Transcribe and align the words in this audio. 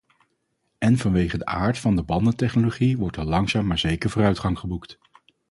En 0.77 0.97
vanwege 0.97 1.37
de 1.37 1.45
aard 1.45 1.77
van 1.79 1.95
de 1.95 2.03
bandentechnologie 2.03 2.97
wordt 2.97 3.17
er 3.17 3.25
langzaam 3.25 3.67
maar 3.67 3.79
zeker 3.79 4.09
vooruitgang 4.09 4.59
geboekt. 4.59 4.99